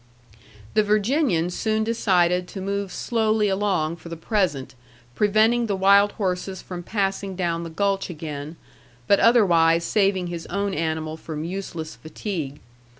The 0.73 0.81
Virginian 0.81 1.51
soon 1.51 1.83
decided 1.83 2.47
to 2.47 2.59
move 2.59 2.91
slowly 2.91 3.49
along 3.49 3.97
for 3.97 4.09
the 4.09 4.17
present, 4.17 4.73
preventing 5.13 5.67
the 5.67 5.75
wild 5.75 6.13
horses 6.13 6.59
from 6.59 6.81
passing 6.81 7.35
down 7.35 7.61
the 7.61 7.69
gulch 7.69 8.09
again, 8.09 8.55
but 9.05 9.19
otherwise 9.19 9.83
saving 9.83 10.25
his 10.25 10.47
own 10.47 10.73
animal 10.73 11.17
from 11.17 11.43
useless 11.43 11.95
fatigue. 11.97 12.59